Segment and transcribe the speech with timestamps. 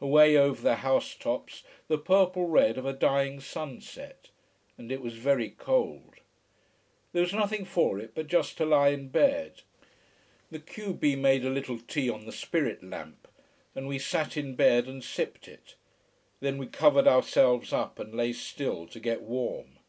[0.00, 4.28] Away over the house tops the purple red of a dying sunset.
[4.78, 6.14] And it was very cold.
[7.12, 9.62] There was nothing for it but just to lie in bed.
[10.52, 13.26] The q b made a little tea on the spirit lamp,
[13.74, 15.74] and we sat in bed and sipped it.
[16.38, 19.80] Then we covered ourselves up and lay still, to get warm.